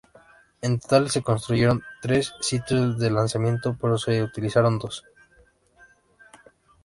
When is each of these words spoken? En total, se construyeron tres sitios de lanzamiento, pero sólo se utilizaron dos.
En 0.63 0.79
total, 0.79 1.11
se 1.11 1.21
construyeron 1.21 1.83
tres 2.01 2.33
sitios 2.41 2.97
de 2.97 3.11
lanzamiento, 3.11 3.77
pero 3.79 3.99
sólo 3.99 4.15
se 4.17 4.23
utilizaron 4.23 4.79
dos. 4.79 5.03